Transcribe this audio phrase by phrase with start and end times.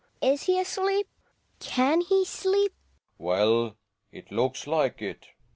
[0.23, 1.07] Is he asleep?
[1.59, 2.73] Can he sleep?
[2.73, 3.77] Relling Well,
[4.11, 5.27] it looks like it.